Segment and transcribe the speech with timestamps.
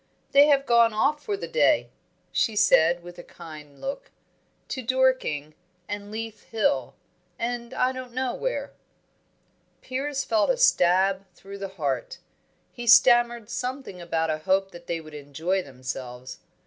[0.31, 1.91] "They have gone off for the day,"
[2.31, 4.09] she said, with a kind look.
[4.69, 5.53] "To Dorking,
[5.87, 6.95] and Leith Hill,
[7.37, 8.73] and I don't know where."
[9.83, 12.17] Piers felt a stab through the heart.
[12.71, 16.39] He stammered something about a hope that they would enjoy themselves.